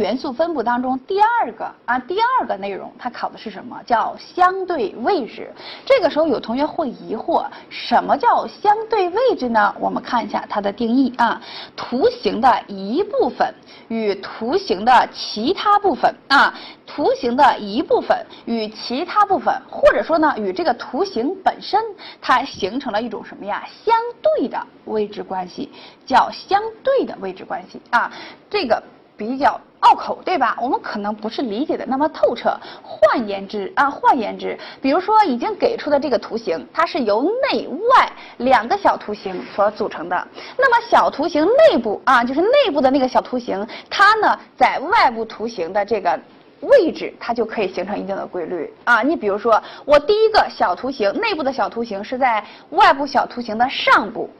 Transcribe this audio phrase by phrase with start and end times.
[0.00, 3.78] 元素分布当中第二个啊，第二个内容它考的是什么？
[3.84, 5.52] 叫相对位置。
[5.84, 9.74] 这个时候有同学会疑惑，什么叫相对位置呢？
[9.78, 11.38] 我们看一下它的定义啊，
[11.76, 13.54] 图形的一部分
[13.88, 16.54] 与图形的其他部分啊，
[16.86, 21.78] 图形的一部分与其他部分，或者说呢，与这个图形本身，
[22.22, 23.62] 它形成了一种什么呀？
[23.84, 25.70] 相对的位置关系，
[26.06, 28.10] 叫相对的位置关系啊，
[28.48, 28.82] 这个。
[29.20, 30.56] 比较拗口，对吧？
[30.58, 32.56] 我们可能不是理解的那么透彻。
[32.82, 40.28] 换言之啊，换言之，比如说已经给出的这个图形，它是由内外两个小图形所组成的。
[40.56, 46.18] 那么小图形内部啊，就是内部的那个小图形，它呢在外部图形的这个
[46.62, 49.02] 位置，它就可以形成一定的规律啊。
[49.02, 54.30] 你比如说，我第一个小图形内部的小图形是在外部小图形的上部，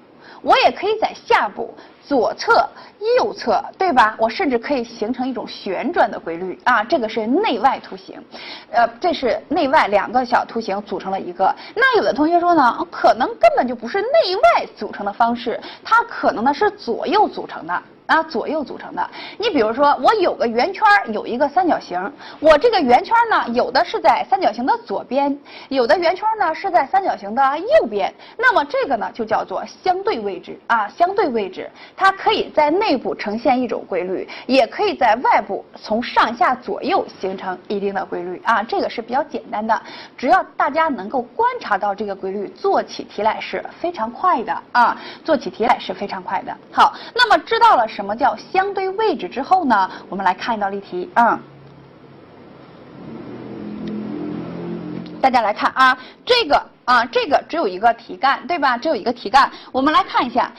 [0.42, 1.74] 我也可以在下部。
[2.02, 2.68] 左侧、
[3.18, 4.16] 右侧，对吧？
[4.18, 8.20] 我甚至可以形成一种旋转的规律啊，这个是内外图形，
[8.72, 11.54] 呃，这是内外两个小图形组成了一个。
[11.76, 17.80] 那有的同学说呢，可能根本就不是内外组成的方式，它可能呢是左右组成的。
[18.10, 19.10] 啊，左右组成的。
[19.38, 21.96] 你比如说，我有个圆圈，有一个三角形。
[22.40, 28.12] 我这个圆圈呢，有的是在三角形的左边，有的圆圈呢是在三角形的右边。
[28.36, 38.60] 那么这个呢，就叫做相对位置啊，相对位置，它可以在内部呈现一种规律，也可以在外部从上下左右形成一定的规律啊。
[38.60, 39.80] 这个是比较简单的，
[40.18, 46.52] 只要大家能够观察到这个规律，做起题来是非常快的啊，做起题来是非常快的。
[46.72, 47.99] 好，那么知道了是。
[48.00, 49.28] 什么叫相对位置？
[49.28, 51.38] 之后呢，我们来看一道例题啊。
[55.20, 58.78] 大家来看啊，这个啊，这个只有一个题干，对吧？
[58.78, 59.52] 只有一个题干。
[59.70, 60.50] 我们来看一下。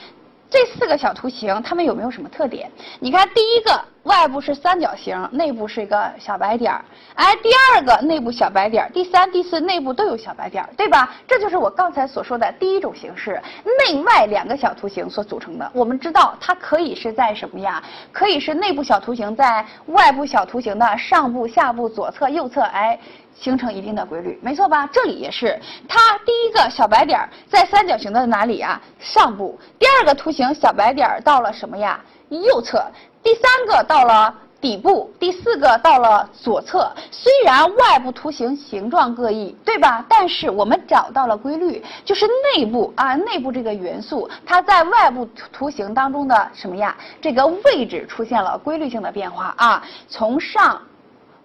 [0.48, 2.70] 这四个小图形，它们有没有什么特点？
[3.00, 6.84] 你看，第一个外部是三角形，内部是一个小白点儿。
[7.14, 11.14] 哎，第二个内部小白点儿，第三、第四内部都有小白点儿，对吧？
[11.26, 13.40] 这就是我刚才所说的第一种形式，
[13.78, 15.70] 内外两个小图形所组成的。
[15.72, 17.82] 我们知道，它可以是在什么呀？
[18.10, 22.98] 可以是内部小图形在外部小图形的上部、下部、左侧、右侧，哎。
[23.34, 24.88] 形成一定的规律，没错吧？
[24.92, 28.80] 这里也是，它第一个小白点儿在三角形的哪里啊？
[29.00, 29.58] 上部。
[29.80, 31.98] 第二个图形小白点儿到了什么呀？
[32.28, 32.84] 右侧。
[33.22, 36.90] 第三个到了底部，第四个到了左侧。
[37.10, 40.04] 虽然外部图形形状各异，对吧？
[40.08, 46.96] 但是我们找到了规律，就是内部啊，内部这个元素它在外部图形当中的什么呀？
[47.20, 50.80] 这个位置出现了规律性的变化啊，从上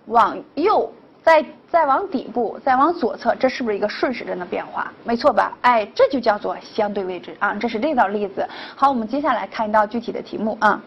[0.07, 0.91] 往右。
[1.23, 4.89] 再再往底部，再往左侧，这是不是一个顺时针的变化？
[5.03, 5.51] 没错吧？
[5.59, 7.53] 哎，这就叫做相对位置啊。
[7.55, 8.47] 这是这道例子。
[8.77, 10.81] 好，我们接下来看一道具体的题目啊。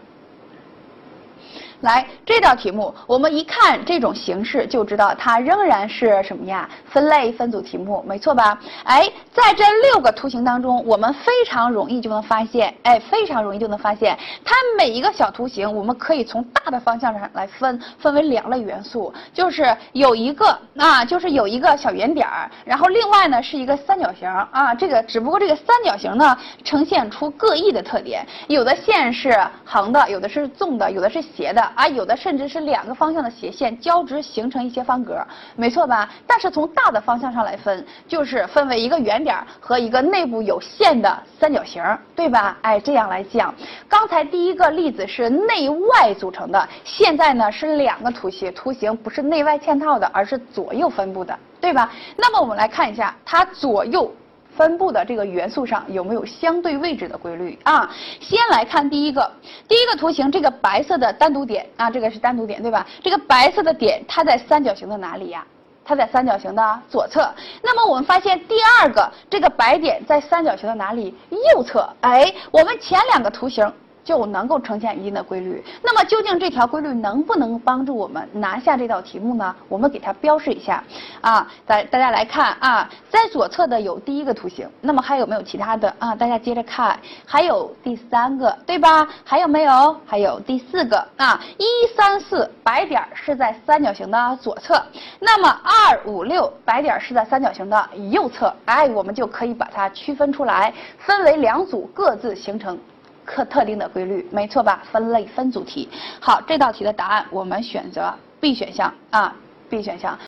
[1.81, 6.69] 来这道题目，我们一看这种形式就知道它仍然是什么呀？
[6.85, 8.59] 分类分组题目，没错吧？
[8.83, 31.70] 哎，在这六个图形当中，我们非常容易就能发现，哎，非常容易就能发现，它每一个小图形，我们可以从大的方向上来分，分为两类元素，就是有一个啊，就是有一个小圆点儿，然后另外呢是一个三角形啊，这个只不过这个三角形呢呈现出各异的特点，有的线是横的，有的是纵的，有的是斜的。
[31.75, 36.09] 啊，有的甚至是两个方向的斜线交织形成一些方格，没错吧？
[36.25, 41.83] 但是从大的方向上来分，就是分为一个圆点和一个内部有线的三角形，
[42.15, 42.57] 对吧？
[42.61, 43.53] 哎，这样来讲，
[43.87, 51.91] 刚才第一个例子是内外组成的，现在呢是两个图形，图形不是内外嵌套的，而是左右分布的，对吧？
[52.15, 54.11] 那么我们来看一下它左右。
[54.55, 57.89] 分布的这个元素上有没有相对位置的规律啊？
[58.19, 59.31] 先来看第一个，
[59.67, 62.85] 第一个图形，这个白色的单独点啊，这个是单独点对吧？
[63.01, 65.45] 这个白色的点它在三角形的哪里呀？
[65.83, 67.27] 它在三角形的左侧。
[67.61, 71.15] 那么我们发现第二个这个白点在三角形的哪里？
[71.29, 71.87] 右侧。
[72.01, 73.71] 哎，我们前两个图形。
[74.03, 75.63] 就能够呈现一定的规律。
[75.81, 79.55] 那么究竟这条规律能不能帮助我们拿下这道题目呢？
[79.67, 80.83] 我们给它标示一下
[81.21, 86.15] 啊，大大家来看啊，在左侧的有第一个图形，那么还有没有其他的啊？
[86.15, 89.07] 大家接着看，还有第三个对吧？
[89.23, 89.95] 还有没有？
[90.05, 91.39] 还有第四个啊？
[91.57, 91.65] 一
[91.95, 94.81] 三四白点是在三角形的左侧，
[95.19, 102.77] 那么二五六白点是在三角形的右侧，哎，我们就可以把它区分出来，分为两组，各自形成。
[103.25, 104.83] 特特定的规律，没错吧？
[104.91, 105.89] 分类分组题。
[106.19, 109.35] 好，这道题的答案我们选择 B 选项啊
[109.69, 110.17] ，B 选项。